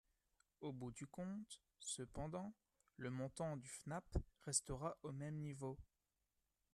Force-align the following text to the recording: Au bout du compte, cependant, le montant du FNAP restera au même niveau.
Au 0.61 0.71
bout 0.73 0.89
du 0.91 1.05
compte, 1.05 1.61
cependant, 1.79 2.55
le 2.97 3.11
montant 3.11 3.55
du 3.55 3.69
FNAP 3.69 4.17
restera 4.47 4.97
au 5.03 5.11
même 5.11 5.35
niveau. 5.35 5.77